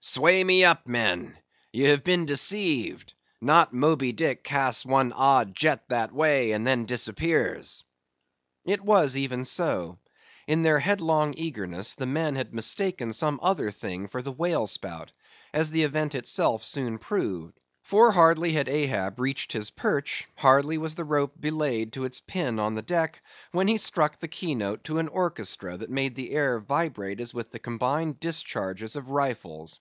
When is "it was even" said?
8.64-9.44